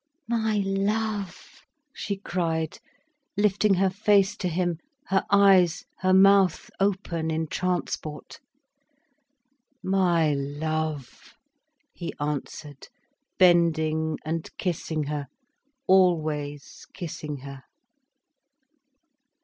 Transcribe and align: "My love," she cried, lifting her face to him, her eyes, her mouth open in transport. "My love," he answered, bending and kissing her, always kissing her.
"My 0.27 0.63
love," 0.65 1.61
she 1.93 2.17
cried, 2.17 2.79
lifting 3.37 3.75
her 3.75 3.91
face 3.91 4.35
to 4.37 4.47
him, 4.49 4.79
her 5.09 5.23
eyes, 5.29 5.85
her 5.99 6.11
mouth 6.11 6.71
open 6.79 7.29
in 7.29 7.45
transport. 7.45 8.39
"My 9.83 10.33
love," 10.33 11.35
he 11.93 12.13
answered, 12.19 12.87
bending 13.37 14.17
and 14.25 14.49
kissing 14.57 15.03
her, 15.03 15.27
always 15.85 16.87
kissing 16.95 17.37
her. 17.41 17.61